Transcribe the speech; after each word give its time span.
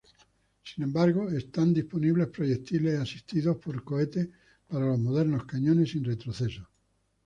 Sin 0.63 0.81
embargo, 0.83 1.29
están 1.29 1.75
disponibles 1.75 2.29
proyectiles 2.29 2.99
asistidos 2.99 3.57
por 3.57 3.83
cohete 3.83 4.31
para 4.67 4.87
los 4.87 4.97
modernos 4.97 5.45
cañones 5.45 5.91
sin 5.91 6.03
retroceso. 6.03 6.67